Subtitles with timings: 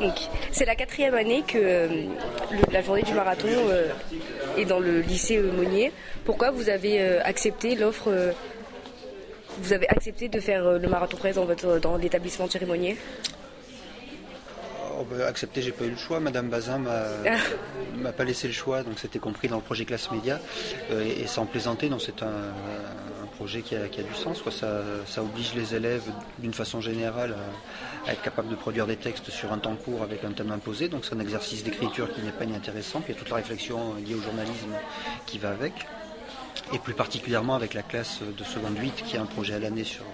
[0.00, 0.14] Donc,
[0.50, 1.86] c'est la quatrième année que euh,
[2.50, 3.88] le- la journée du marathon euh,
[4.56, 5.92] est dans le lycée euh, Monnier.
[6.24, 8.10] Pourquoi vous avez euh, accepté l'offre
[9.58, 12.96] Vous avez accepté de faire le marathon presse dans, votre, dans l'établissement Thierry Monnier?
[14.98, 16.18] Oh, bah, accepté, j'ai pas eu le choix.
[16.20, 17.04] Madame Bazin m'a
[17.96, 20.40] m'a pas laissé le choix, donc c'était compris dans le projet classe média.
[20.92, 24.42] Et, et sans plaisanter, non, c'est un, un projet qui a, du sens.
[24.42, 24.52] quoi.
[24.52, 26.02] Ça, oblige les élèves,
[26.38, 27.34] d'une façon générale,
[28.06, 30.88] à, être capables de produire des textes sur un temps court avec un thème imposé.
[30.88, 33.00] Donc c'est un exercice d'écriture qui n'est pas inintéressant.
[33.00, 34.74] Puis il y a toute la réflexion liée au journalisme
[35.26, 35.72] qui va avec.
[36.72, 39.84] Et plus particulièrement avec la classe de seconde 8 qui a un projet à l'année
[39.84, 40.04] sur,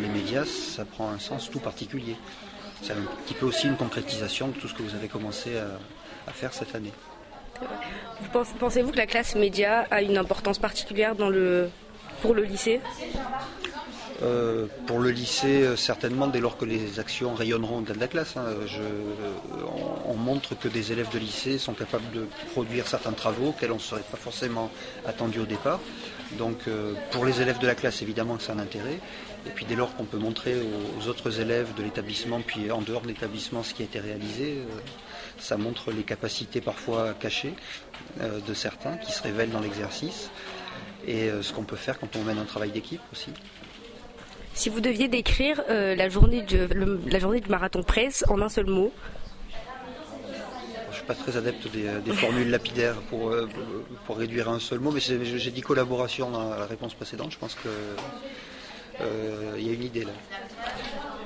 [0.00, 2.16] les médias, ça prend un sens tout particulier.
[2.82, 5.66] C'est un petit peu aussi une concrétisation de tout ce que vous avez commencé à,
[6.28, 6.92] à faire cette année.
[8.20, 11.70] Vous pensez- Pensez-vous que la classe média a une importance particulière dans le,
[12.20, 12.80] pour le lycée
[14.20, 18.08] Euh, pour le lycée, euh, certainement, dès lors que les actions rayonneront au-delà de la
[18.08, 18.36] classe.
[18.36, 18.46] hein,
[20.06, 23.70] on, on montre que des élèves de lycée sont capables de produire certains travaux auxquels
[23.70, 24.70] on ne serait pas forcément
[25.06, 25.78] attendu au départ.
[26.36, 28.98] Donc euh, pour les élèves de la classe, évidemment que c'est un intérêt.
[29.46, 32.82] Et puis dès lors qu'on peut montrer aux, aux autres élèves de l'établissement, puis en
[32.82, 34.58] dehors de l'établissement, ce qui a été réalisé,
[35.38, 37.54] ça montre les capacités parfois cachées
[38.20, 40.28] de certains qui se révèlent dans l'exercice.
[41.06, 43.30] Et euh, ce qu'on peut faire quand on mène un travail d'équipe aussi.
[44.54, 48.40] Si vous deviez décrire euh, la, journée du, le- la journée du marathon presse en
[48.42, 48.92] un seul mot,
[50.90, 53.48] Je suis pas très adepte des, des formules lapidaires pour, euh,
[54.06, 57.30] pour réduire à un seul mot, mais j'ai dit collaboration dans la réponse précédente.
[57.32, 57.68] Je pense que
[59.00, 60.10] euh, il y a une idée là.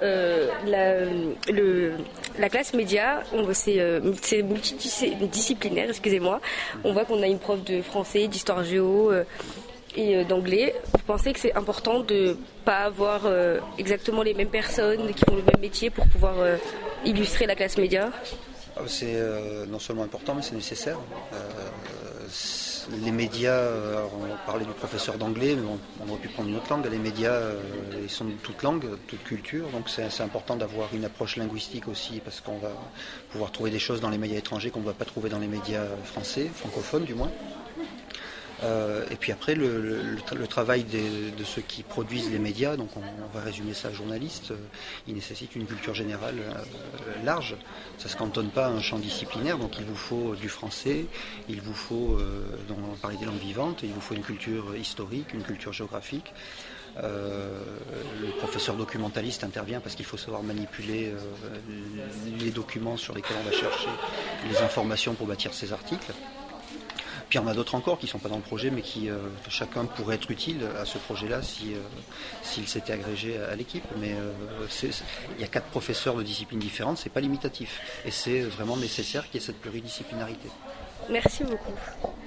[0.02, 1.04] euh, la,
[1.52, 1.94] le-
[2.38, 6.40] la classe média, euh, c'est multidisciplinaire, excusez-moi.
[6.84, 9.24] On voit qu'on a une prof de français, d'histoire géo euh,
[9.96, 10.74] et euh, d'anglais.
[10.92, 13.22] Vous pensez que c'est important de pas avoir
[13.78, 16.34] exactement les mêmes personnes qui font le même métier pour pouvoir
[17.04, 18.10] illustrer la classe média?
[18.76, 19.16] Ah, C'est
[19.68, 20.98] non seulement important, mais c'est nécessaire.
[23.04, 25.66] Les médias, euh, on parlait du professeur d'anglais, mais
[26.00, 26.86] on, aurait pu prendre une autre langue.
[26.90, 27.60] Les médias, euh,
[28.02, 31.36] ils sont de toute langue, de toute culture, donc c'est c'est important d'avoir une approche
[31.36, 32.72] linguistique aussi, parce qu'on va
[33.30, 35.46] pouvoir trouver des choses dans les médias étrangers qu'on ne va pas trouver dans les
[35.46, 37.30] médias français, francophones du moins.
[38.64, 42.38] Euh, et puis après, le, le- le tra- le travail de ceux qui produisent les
[42.38, 43.00] médias, donc on,
[43.36, 44.56] va résumer ça journaliste, euh,
[45.08, 47.56] il nécessite une culture générale euh, large.
[47.98, 51.06] Ça ne se cantonne pas à un champ disciplinaire, donc il vous faut du français,
[51.48, 52.18] il vous faut,
[53.00, 56.32] parlait des langues vivantes, il vous faut une culture historique, une culture géographique.
[56.96, 61.12] Le professeur documentaliste intervient parce qu'il faut savoir manipuler
[62.38, 63.88] les documents sur lesquels on va chercher
[64.50, 66.12] les informations pour bâtir ses articles.
[67.32, 68.82] Puis il y en a d'autres encore qui ne sont pas dans le projet, mais
[68.82, 69.16] qui euh,
[69.48, 71.80] chacun pourrait être utile à ce projet-là euh,
[72.42, 73.86] s'il s'était agrégé à, à l'équipe.
[73.96, 74.66] Mais euh,
[75.36, 77.80] il y a quatre professeurs de disciplines différentes, c'est pas limitatif.
[78.04, 80.50] Et c'est vraiment nécessaire qu'il y ait cette pluridisciplinarité.
[81.08, 81.72] Merci beaucoup.